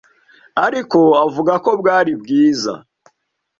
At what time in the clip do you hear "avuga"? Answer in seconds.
1.25-1.53